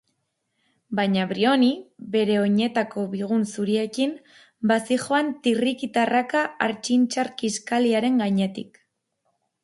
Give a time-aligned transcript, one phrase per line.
[0.99, 1.67] Baina Briony,
[2.13, 4.15] bere oinetako bigun zuriekin,
[4.71, 8.81] bazihoan tirriki-tarraka hartxintxar kiskaliaren gainetik.